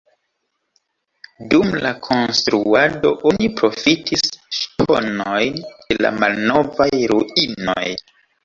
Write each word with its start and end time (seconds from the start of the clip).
Dum 1.49 1.75
la 1.83 1.91
konstruado 2.07 3.11
oni 3.33 3.51
profitis 3.61 4.25
ŝtonojn 4.63 5.63
de 5.69 6.03
la 6.03 6.15
malnovaj 6.25 6.93
ruinoj. 7.15 7.81